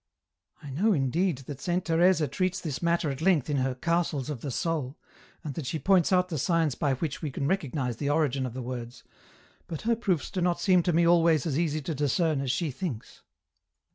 [0.63, 4.41] "I know, indeed, that Saint Teresa treats this matter at length in her' Castles of
[4.41, 4.97] the Soul,'
[5.43, 8.55] and that she points out the signs by which we can recognize the origin of
[8.55, 9.03] the words,
[9.67, 12.71] but her proofs do not seem to me always as easy to discern as she
[12.71, 13.21] thinks.